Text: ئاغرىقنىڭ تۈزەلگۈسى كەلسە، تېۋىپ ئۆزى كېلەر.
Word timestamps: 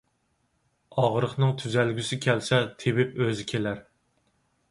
ئاغرىقنىڭ 1.01 1.51
تۈزەلگۈسى 1.63 2.19
كەلسە، 2.25 2.61
تېۋىپ 2.85 3.15
ئۆزى 3.25 3.47
كېلەر. 3.53 3.85